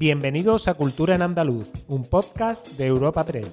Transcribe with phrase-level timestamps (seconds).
[0.00, 3.46] Bienvenidos a Cultura en Andaluz, un podcast de Europa 3.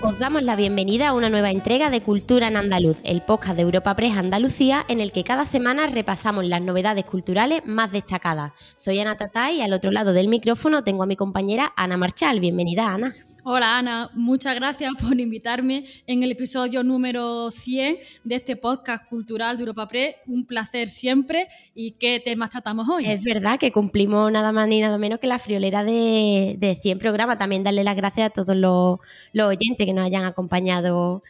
[0.00, 3.62] Os damos la bienvenida a una nueva entrega de Cultura en Andaluz, el podcast de
[3.62, 8.52] Europa Press Andalucía, en el que cada semana repasamos las novedades culturales más destacadas.
[8.76, 12.38] Soy Ana Tatay y al otro lado del micrófono tengo a mi compañera Ana Marchal.
[12.38, 13.12] Bienvenida, Ana.
[13.42, 19.56] Hola Ana, muchas gracias por invitarme en el episodio número 100 de este podcast cultural
[19.56, 20.16] de Europa Press.
[20.26, 21.48] Un placer siempre.
[21.74, 23.06] ¿Y qué temas tratamos hoy?
[23.06, 26.98] Es verdad que cumplimos nada más ni nada menos que la friolera de, de 100
[26.98, 27.38] programas.
[27.38, 28.98] También darle las gracias a todos los,
[29.32, 31.22] los oyentes que nos hayan acompañado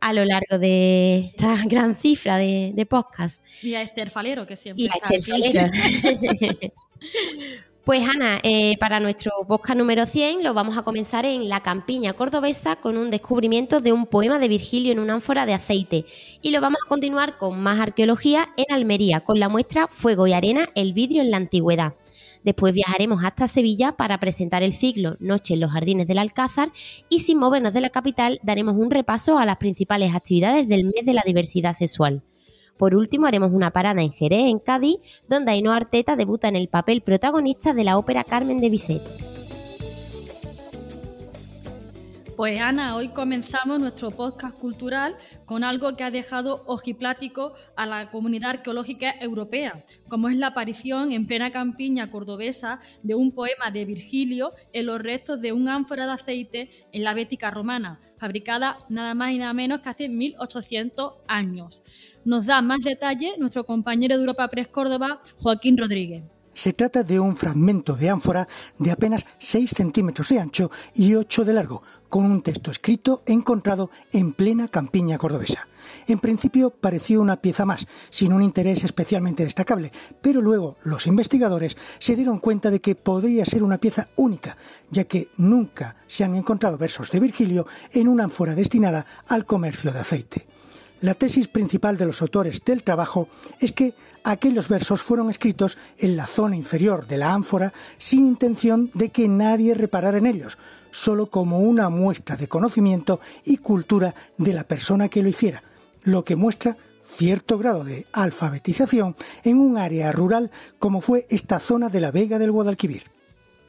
[0.00, 3.42] a lo largo de esta gran cifra de, de podcast.
[3.64, 6.52] Y a Esther Falero, que siempre Y a está Esther aquí.
[6.52, 6.72] Falero.
[7.86, 12.14] Pues Ana, eh, para nuestro podcast número 100 lo vamos a comenzar en la campiña
[12.14, 16.04] cordobesa con un descubrimiento de un poema de Virgilio en una ánfora de aceite.
[16.42, 20.32] Y lo vamos a continuar con más arqueología en Almería, con la muestra Fuego y
[20.32, 21.94] Arena, el vidrio en la antigüedad.
[22.42, 26.72] Después viajaremos hasta Sevilla para presentar el ciclo Noche en los Jardines del Alcázar
[27.08, 31.06] y sin movernos de la capital daremos un repaso a las principales actividades del mes
[31.06, 32.24] de la diversidad sexual.
[32.76, 36.68] Por último, haremos una parada en Jerez, en Cádiz, donde Ainhoa Arteta debuta en el
[36.68, 39.02] papel protagonista de la ópera Carmen de Bizet.
[42.36, 45.16] Pues Ana, hoy comenzamos nuestro podcast cultural
[45.46, 51.12] con algo que ha dejado ojiplático a la comunidad arqueológica europea, como es la aparición
[51.12, 56.04] en plena campiña cordobesa de un poema de Virgilio en los restos de un ánfora
[56.04, 61.14] de aceite en la Bética romana, fabricada nada más y nada menos que hace 1800
[61.28, 61.82] años.
[62.26, 66.24] Nos da más detalle nuestro compañero de Europa Press Córdoba, Joaquín Rodríguez.
[66.54, 68.48] Se trata de un fragmento de ánfora
[68.80, 73.92] de apenas 6 centímetros de ancho y 8 de largo, con un texto escrito encontrado
[74.10, 75.68] en plena campiña cordobesa.
[76.08, 81.76] En principio pareció una pieza más, sin un interés especialmente destacable, pero luego los investigadores
[82.00, 84.56] se dieron cuenta de que podría ser una pieza única,
[84.90, 89.92] ya que nunca se han encontrado versos de Virgilio en una ánfora destinada al comercio
[89.92, 90.45] de aceite.
[91.06, 93.28] La tesis principal de los autores del trabajo
[93.60, 93.94] es que
[94.24, 99.28] aquellos versos fueron escritos en la zona inferior de la ánfora sin intención de que
[99.28, 100.58] nadie reparara en ellos,
[100.90, 105.62] solo como una muestra de conocimiento y cultura de la persona que lo hiciera,
[106.02, 110.50] lo que muestra cierto grado de alfabetización en un área rural
[110.80, 113.15] como fue esta zona de la Vega del Guadalquivir.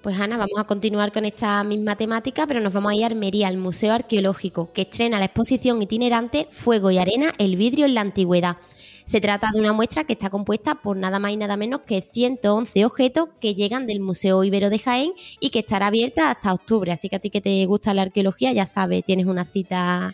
[0.01, 3.07] Pues Ana, vamos a continuar con esta misma temática, pero nos vamos a ir a
[3.07, 7.95] Almería, al Museo Arqueológico, que estrena la exposición itinerante Fuego y Arena, el vidrio en
[7.95, 8.57] la antigüedad.
[9.05, 12.01] Se trata de una muestra que está compuesta por nada más y nada menos que
[12.01, 16.91] 111 objetos que llegan del Museo Ibero de Jaén y que estará abierta hasta octubre.
[16.91, 20.13] Así que a ti que te gusta la arqueología, ya sabes, tienes una cita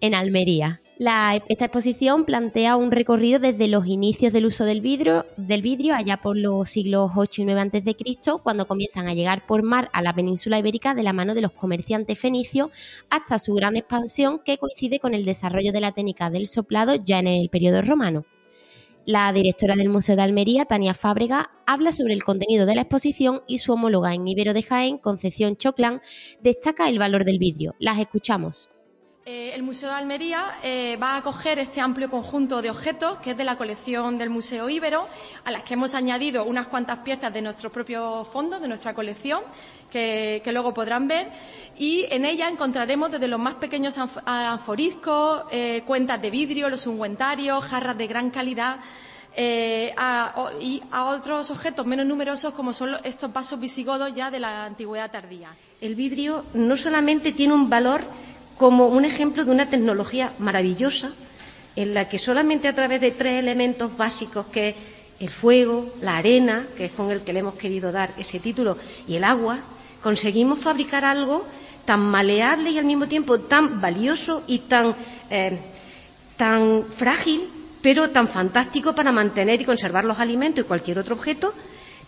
[0.00, 0.80] en Almería.
[0.96, 6.18] Esta exposición plantea un recorrido desde los inicios del uso del vidrio, del vidrio allá
[6.18, 7.96] por los siglos 8 y 9 a.C.,
[8.42, 11.50] cuando comienzan a llegar por mar a la península ibérica de la mano de los
[11.50, 12.70] comerciantes fenicios,
[13.10, 17.18] hasta su gran expansión que coincide con el desarrollo de la técnica del soplado ya
[17.18, 18.24] en el periodo romano.
[19.04, 23.42] La directora del Museo de Almería, Tania Fábrega, habla sobre el contenido de la exposición
[23.48, 26.00] y su homóloga en Ibero de Jaén, Concepción Choclán,
[26.40, 27.74] destaca el valor del vidrio.
[27.80, 28.70] Las escuchamos.
[29.26, 33.30] Eh, el Museo de Almería eh, va a acoger este amplio conjunto de objetos que
[33.30, 35.08] es de la colección del Museo Ibero,
[35.46, 39.40] a las que hemos añadido unas cuantas piezas de nuestros propios fondos, de nuestra colección,
[39.90, 41.28] que, luego podrán ver.
[41.78, 46.86] Y en ella encontraremos desde los más pequeños anf- anforiscos, eh, cuentas de vidrio, los
[46.86, 48.76] ungüentarios, jarras de gran calidad.
[49.36, 55.10] y a otros objetos menos numerosos como son estos vasos visigodos ya de la antigüedad
[55.10, 55.48] tardía.
[55.80, 58.02] El vidrio no solamente tiene un valor
[58.56, 61.10] como un ejemplo de una tecnología maravillosa,
[61.76, 64.74] en la que solamente a través de tres elementos básicos, que es
[65.20, 68.76] el fuego, la arena, que es con el que le hemos querido dar ese título,
[69.08, 69.58] y el agua,
[70.02, 71.44] conseguimos fabricar algo
[71.84, 74.94] tan maleable y al mismo tiempo tan valioso y tan,
[75.30, 75.58] eh,
[76.36, 77.48] tan frágil,
[77.82, 81.52] pero tan fantástico para mantener y conservar los alimentos y cualquier otro objeto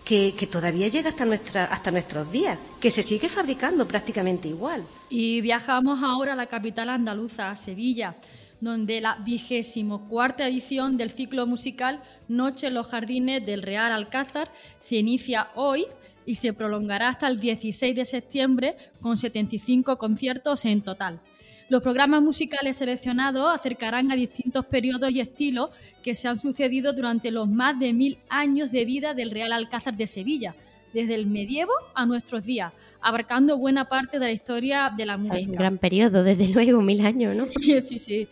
[0.07, 4.85] que, todavía llega hasta, hasta nuestros días, que se sigue fabricando prácticamente igual.
[5.11, 8.15] Y viajamos ahora a la capital andaluza, a Sevilla,
[8.61, 14.53] donde la vigésimo cuarta edición del ciclo musical Noche en los Jardines del Real Alcázar
[14.79, 15.87] se inicia hoy
[16.25, 21.21] y se prolongará hasta el 16 de septiembre con 75 conciertos en total.
[21.69, 25.71] Los programas musicales seleccionados acercarán a distintos periodos y estilos
[26.03, 29.97] que se han sucedido durante los más de mil años de vida del Real Alcázar
[29.97, 30.55] de Sevilla,
[30.95, 35.21] desde el medievo a nuestros días, abarcando buena parte de la historia de la Es
[35.21, 35.53] un música.
[35.53, 37.47] gran periodo, desde luego, mil años, ¿no?
[37.81, 38.29] sí, sí.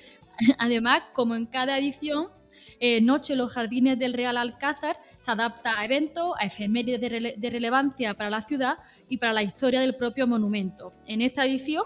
[0.58, 2.28] Además, como en cada edición,
[2.80, 8.12] Eh, Noche los Jardines del Real Alcázar se adapta a eventos, a efemérides de, relevancia
[8.12, 8.75] para la ciudad
[9.09, 10.93] y para la historia del propio monumento.
[11.06, 11.85] En esta edición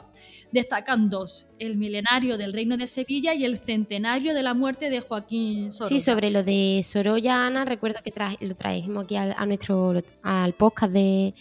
[0.51, 5.01] destacan dos, el milenario del Reino de Sevilla y el centenario de la muerte de
[5.01, 5.97] Joaquín Sorolla.
[5.97, 10.93] Sí, sobre lo de Sorolla, Ana, recuerdo que lo trajimos aquí a nuestro al podcast
[10.93, 11.33] de,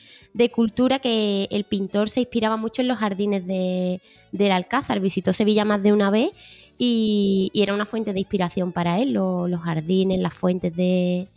[0.54, 4.02] cultura, que el pintor se inspiraba mucho en los jardines de,
[4.32, 6.30] del Alcázar, visitó Sevilla más de una vez
[6.78, 11.28] y, era una fuente de inspiración para él, los jardines, las fuentes de,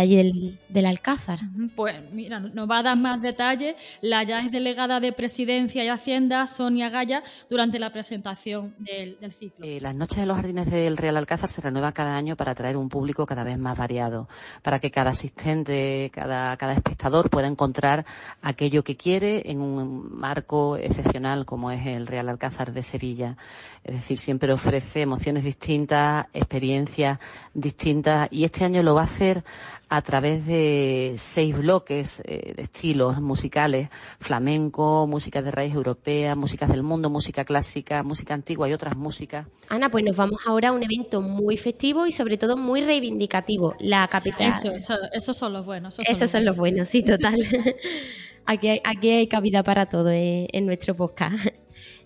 [0.00, 1.40] allí del, Alcázar.
[1.74, 5.88] Pues mira, nos va a dar más detalles la ya es delegada de Presidencia y
[5.88, 9.64] Hacienda, Sonia Gaya, durante la presentación del, ciclo.
[9.66, 12.76] Eh, las noches de los jardines del Real Alcázar se renuevan cada año para atraer
[12.76, 14.28] un público cada vez más variado,
[14.62, 18.04] para que cada asistente, cada, cada espectador pueda encontrar
[18.42, 23.36] aquello que quiere en un marco excepcional como es el Real Alcázar de Sevilla.
[23.84, 27.18] Es decir, siempre ofrece emociones distintas, experiencias
[27.54, 29.44] distintas y este año lo va a hacer
[29.88, 33.88] a través de seis bloques eh, de estilos musicales,
[34.18, 39.46] flamenco, música de raíz europea, músicas del mundo, música clásica, música antigua y otras músicas.
[39.68, 43.76] Ana, pues nos vamos ahora a un evento muy festivo y sobre todo muy reivindicativo,
[43.78, 44.50] la capital.
[44.50, 45.98] Eso, eso esos son los buenos.
[46.00, 47.38] Esos, son, los buenos, sí, total.
[48.46, 51.46] aquí, hay, aquí hay cabida para todo eh, en nuestro podcast.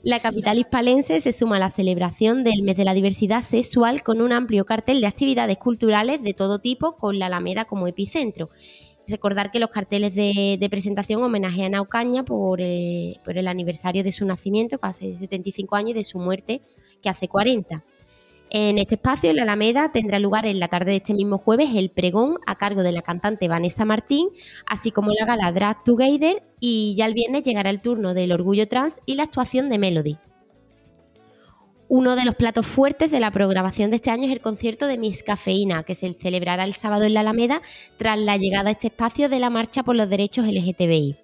[0.03, 4.23] La capital hispalense se suma a la celebración del mes de la diversidad sexual con
[4.23, 8.49] un amplio cartel de actividades culturales de todo tipo con la Alameda como epicentro.
[9.07, 14.13] Recordar que los carteles de, presentación homenajean a Ocaña por, eh, por, el aniversario de
[14.13, 16.63] su nacimiento, que hace 75 años, y de su muerte,
[17.03, 17.85] que hace 40.
[18.53, 21.69] En este espacio, en la Alameda, tendrá lugar en la tarde de este mismo jueves
[21.77, 24.29] el pregón a cargo de la cantante Vanessa Martín,
[24.67, 28.67] así como la gala Drag Together y ya el viernes llegará el turno del Orgullo
[28.67, 30.19] Trans y la actuación de Melody.
[31.89, 34.99] Uno de los platos fuertes de la programación de este año es el concierto de
[34.99, 37.63] Miss Cafeína, que se celebrará el sábado en la Alameda
[37.99, 41.17] tras la llegada a este espacio de la Marcha por los Derechos LGTBI.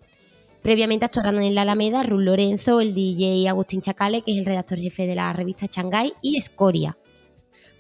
[0.63, 4.79] Previamente actuarán en la Alameda Ruth Lorenzo, el DJ Agustín Chacale, que es el redactor
[4.79, 6.97] jefe de la revista Shanghai, y Escoria.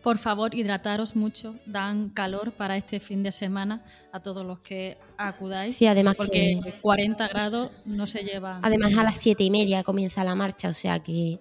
[0.06, 4.98] Por favor, hidrataros mucho, dan calor para este fin de semana a todos los que
[5.18, 5.74] acudáis.
[5.74, 8.60] Sí, además porque 40 grados no se llevan.
[8.64, 11.40] Además a las siete y media comienza la marcha, o sea que,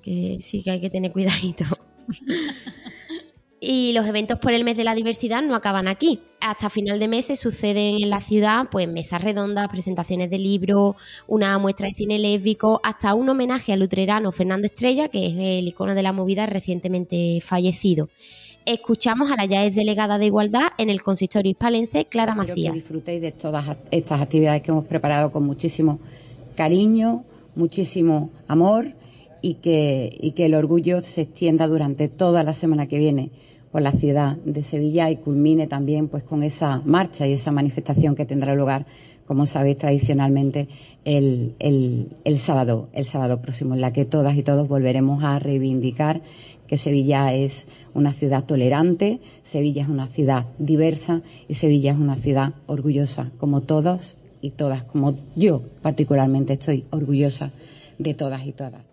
[0.00, 1.66] que sí que hay que tener cuidadito.
[3.64, 6.18] Y los eventos por el mes de la diversidad no acaban aquí.
[6.40, 10.96] Hasta final de mes se suceden en la ciudad pues mesas redondas, presentaciones de libros,
[11.28, 15.68] una muestra de cine lésbico, hasta un homenaje al luterano Fernando Estrella, que es el
[15.68, 18.08] icono de la movida recientemente fallecido.
[18.66, 22.72] Escuchamos a la ya es delegada de Igualdad en el consistorio hispalense, Clara Macías.
[22.72, 26.00] que disfrutéis de todas estas actividades que hemos preparado con muchísimo
[26.56, 27.22] cariño,
[27.54, 28.96] muchísimo amor
[29.40, 33.30] y que, y que el orgullo se extienda durante toda la semana que viene
[33.72, 38.14] por la ciudad de Sevilla y culmine también pues con esa marcha y esa manifestación
[38.14, 38.84] que tendrá lugar,
[39.26, 40.68] como sabéis, tradicionalmente
[41.04, 46.20] el, el, sábado, el sábado próximo, en la que todas y todos volveremos a reivindicar
[46.66, 52.16] que Sevilla es una ciudad tolerante, Sevilla es una ciudad diversa y Sevilla es una
[52.16, 57.52] ciudad orgullosa, como todos y todas, como yo particularmente estoy orgullosa
[57.98, 58.91] de todas y todas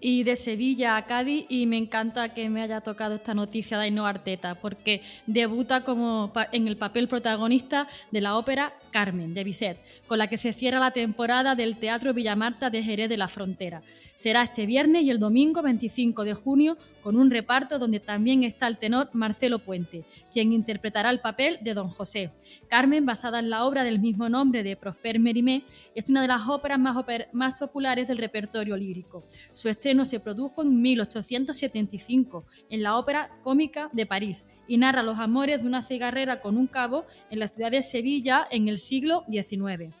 [0.00, 3.84] y de Sevilla a Cádiz y me encanta que me haya tocado esta noticia de
[3.84, 9.78] Ainhoa Arteta porque debuta como en el papel protagonista de la ópera Carmen de Bizet,
[10.06, 13.82] con la que se cierra la temporada del Teatro Villamarta de Jerez de la Frontera.
[14.16, 18.66] Será este viernes y el domingo 25 de junio con un reparto donde también está
[18.66, 22.30] el tenor Marcelo Puente, quien interpretará el papel de Don José.
[22.68, 25.64] Carmen, basada en la obra del mismo nombre de Prosper Mérimée,
[25.94, 26.96] es una de las óperas más,
[27.32, 29.24] más populares del repertorio lírico.
[29.52, 35.18] Su estreno se produjo en 1875 en la Ópera Cómica de París y narra los
[35.18, 39.24] amores de una cigarrera con un cabo en la ciudad de Sevilla en el siglo
[39.28, 39.92] XIX.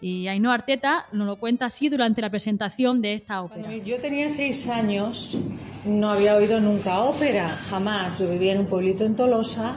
[0.00, 3.76] Y Ainhoa Arteta nos lo cuenta así durante la presentación de esta ópera.
[3.76, 5.38] yo tenía seis años,
[5.84, 8.18] no había oído nunca ópera, jamás.
[8.18, 9.76] Yo vivía en un pueblito en Tolosa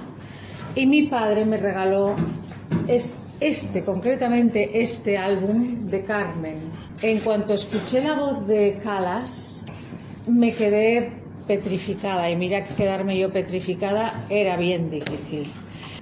[0.75, 2.15] y mi padre me regaló
[2.87, 3.15] este,
[3.83, 6.59] concretamente este álbum de Carmen.
[7.01, 9.65] En cuanto escuché la voz de Calas,
[10.27, 11.09] me quedé
[11.47, 15.47] petrificada y mira que quedarme yo petrificada era bien difícil.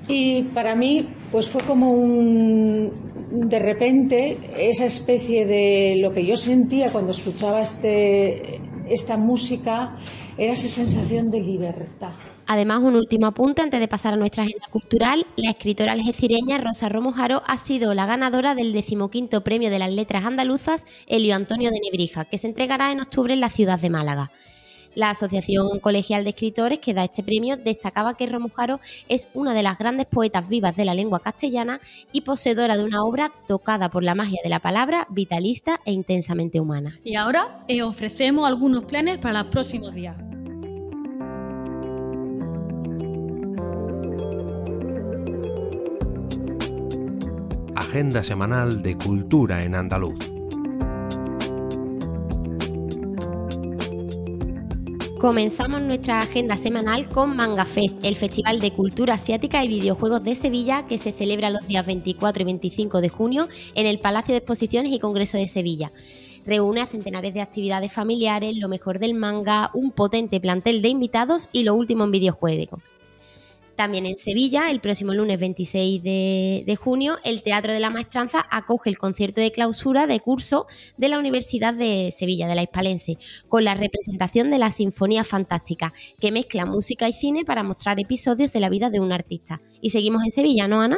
[0.08, 2.92] Y para mí, pues fue como un,
[3.32, 9.98] de repente, esa especie de lo que yo sentía cuando escuchaba este, esta música,
[10.38, 12.12] era esa sensación de libertad.
[12.48, 15.26] Además, un último apunte antes de pasar a nuestra agenda cultural.
[15.36, 20.26] La escritora algecireña Rosa Romojaro ha sido la ganadora del decimoquinto premio de las letras
[20.26, 24.32] andaluzas Elio Antonio de Nebrija, que se entregará en octubre en la ciudad de Málaga.
[25.00, 29.64] La Asociación Colegial de Escritores que da este premio destacaba que Romujaro es una de
[29.64, 31.80] las grandes poetas vivas de la lengua castellana
[32.12, 36.60] y poseedora de una obra tocada por la magia de la palabra, vitalista e intensamente
[36.60, 37.00] humana.
[37.06, 40.18] Y ahora eh, ofrecemos algunos planes para los próximos días.
[47.74, 50.39] Agenda semanal de cultura en andaluz.
[55.20, 60.34] Comenzamos nuestra agenda semanal con Manga Fest, el Festival de Cultura Asiática y Videojuegos de
[60.34, 64.38] Sevilla que se celebra los días 24 y 25 de junio en el Palacio de
[64.38, 65.92] Exposiciones y Congreso de Sevilla.
[66.46, 71.50] Reúne a centenares de actividades familiares, lo mejor del manga, un potente plantel de invitados
[71.52, 72.96] y lo último en videojuegos.
[73.80, 78.90] También en Sevilla, el próximo lunes 26 de, junio, el Teatro de la Maestranza acoge
[78.90, 80.68] el concierto de clausura de curso
[80.98, 83.18] de la Universidad de Sevilla, de la Hispalense,
[83.48, 88.52] con la representación de la Sinfonía Fantástica, que mezcla música y cine para mostrar episodios
[88.52, 89.62] de la vida de un artista.
[89.80, 90.98] Y seguimos en Sevilla, ¿no, Ana?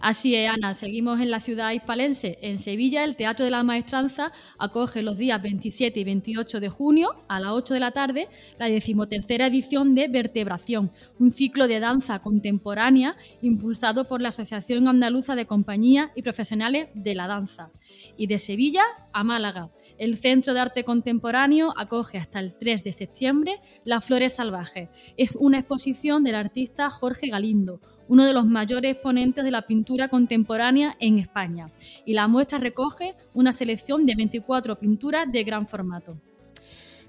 [0.00, 2.38] Así es, Ana, seguimos en la ciudad hispalense.
[2.42, 7.14] En Sevilla, el Teatro de la Maestranza acoge los días 27 y 28 de junio
[7.28, 12.18] a las 8 de la tarde la decimotercera edición de Vertebración, un ciclo de danza
[12.18, 17.70] contemporánea impulsado por la Asociación Andaluza de Compañías y Profesionales de la Danza.
[18.18, 19.70] Y de Sevilla a Málaga.
[19.98, 24.90] El Centro de Arte Contemporáneo acoge hasta el 3 de septiembre Las Flores Salvajes.
[25.16, 30.08] Es una exposición del artista Jorge Galindo, uno de los mayores exponentes de la pintura
[30.08, 31.68] contemporánea en España,
[32.04, 36.16] y la muestra recoge una selección de 24 pinturas de gran formato.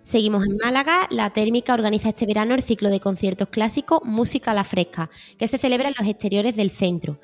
[0.08, 1.06] Seguimos en Málaga.
[1.10, 5.50] La Térmica organiza este verano el ciclo de conciertos clásicos Música a la Fresca, que
[5.50, 7.20] se celebra en los exteriores del centro.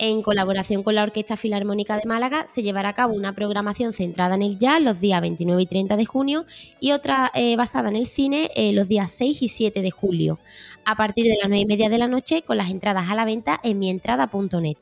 [0.00, 4.36] En colaboración con la Orquesta Filarmónica de Málaga se llevará a cabo una programación centrada
[4.36, 6.46] en el jazz los días 29 y 30 de junio
[6.78, 10.38] y otra eh, basada en el cine eh, los días 6 y 7 de julio,
[10.84, 13.24] a partir de las 9 y media de la noche con las entradas a la
[13.24, 14.76] venta en mientrada.net.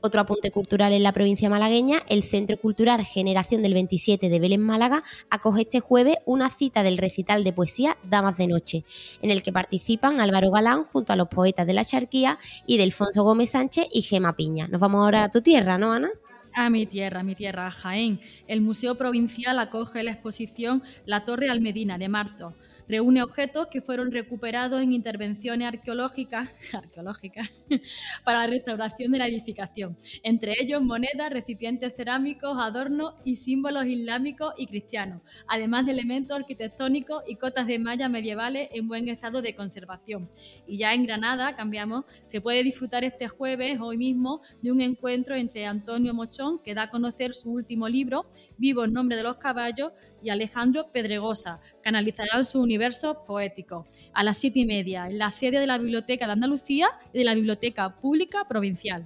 [0.00, 4.62] Otro apunte cultural en la provincia malagueña, el Centro Cultural Generación del 27 de Belén
[4.62, 8.84] Málaga acoge este jueves una cita del recital de poesía Damas de Noche,
[9.22, 12.84] en el que participan Álvaro Galán junto a los poetas de la charquía y de
[12.84, 14.68] Alfonso Gómez Sánchez y Gema Piña.
[14.68, 16.10] Nos vamos ahora a tu tierra, ¿no, Ana?
[16.54, 18.20] A mi tierra, a mi tierra, a Jaén.
[18.46, 22.54] El Museo Provincial acoge la exposición La Torre Almedina de Marto,
[22.88, 27.50] Reúne objetos que fueron recuperados en intervenciones arqueológicas, arqueológicas
[28.24, 34.54] para la restauración de la edificación, entre ellos monedas, recipientes cerámicos, adornos y símbolos islámicos
[34.56, 39.54] y cristianos, además de elementos arquitectónicos y cotas de malla medievales en buen estado de
[39.54, 40.28] conservación.
[40.66, 45.34] Y ya en Granada, cambiamos, se puede disfrutar este jueves, hoy mismo, de un encuentro
[45.34, 48.26] entre Antonio Mochón, que da a conocer su último libro,
[48.56, 49.92] Vivo en nombre de los caballos,
[50.22, 53.86] y Alejandro Pedregosa, que analizarán su universo poético.
[54.14, 57.24] A las siete y media, en la sede de la Biblioteca de Andalucía y de
[57.24, 59.04] la Biblioteca Pública Provincial.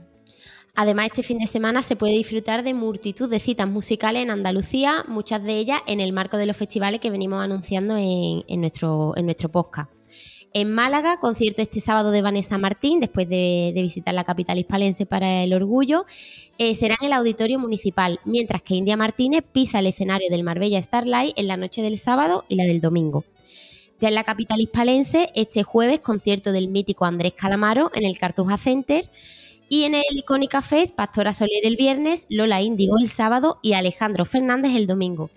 [0.75, 5.05] Además, este fin de semana se puede disfrutar de multitud de citas musicales en Andalucía,
[5.07, 9.27] muchas de ellas en el marco de los festivales que venimos anunciando en, nuestro, en
[9.27, 9.91] nuestro podcast.
[10.55, 15.43] En Málaga, concierto este sábado de Vanessa Martín, después de, visitar la capital hispalense para
[15.43, 16.05] el orgullo,
[16.59, 20.83] eh, será en el Auditorio Municipal, mientras que India Martínez pisa el escenario del Marbella
[20.83, 23.25] Starlight en la noche del sábado y la del domingo.
[24.03, 28.59] Ya en la capital hispalense, este jueves, concierto del mítico Andrés Calamaro en el Cartuja
[28.59, 29.09] Center.
[29.69, 34.25] Y en el Icónica Fest, Pastora Soler el viernes, Lola Índigo el sábado y Alejandro
[34.25, 35.31] Fernández el domingo.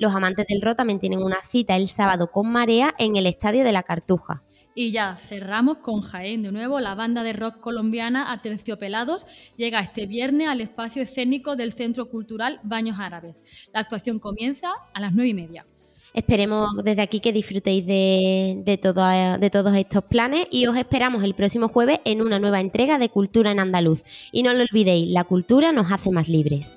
[0.00, 3.62] Los amantes del rock también tienen una cita el sábado con Marea en el Estadio
[3.62, 4.42] de la Cartuja.
[4.74, 6.42] Y ya cerramos con Jaén.
[6.42, 9.24] De nuevo, la banda de rock colombiana Aterciopelados
[9.56, 13.44] llega este viernes al espacio escénico del Centro Cultural Baños Árabes.
[13.72, 15.64] La actuación comienza a las nueve y media.
[16.12, 21.68] Esperemos desde aquí que disfrutéis de, de todos estos planes y os esperamos el próximo
[21.68, 24.02] jueves en una nueva entrega de Cultura en Andaluz.
[24.32, 26.76] Y no lo olvidéis, la cultura nos hace más libres.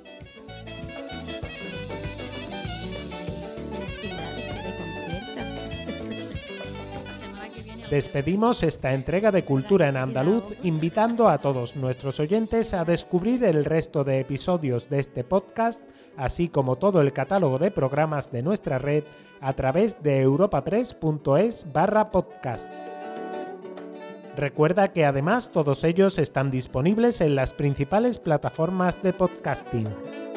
[7.94, 13.66] Despedimos esta entrega de Cultura en Andaluz invitando a todos nuestros oyentes a descubrir el
[13.66, 15.84] resto de episodios de este podcast,
[16.18, 19.04] así como todo el catálogo de programas de nuestra red
[19.42, 22.74] a través de europapress.es barra podcast.
[24.36, 30.33] Recuerda que además todos ellos están disponibles en las principales plataformas de podcasting